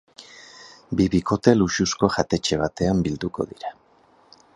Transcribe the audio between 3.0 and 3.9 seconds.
bilduko dira.